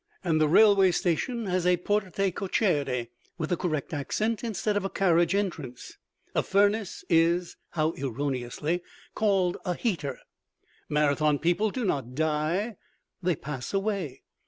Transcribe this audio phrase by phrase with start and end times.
[0.23, 4.89] And the railway station has a porte cochère (with the correct accent) instead of a
[4.89, 5.99] carriage entrance.
[6.33, 8.81] A furnace is (how erroneously!)
[9.13, 10.17] called a "heater."
[10.89, 12.77] Marathon people do not die
[13.21, 14.23] they "pass away."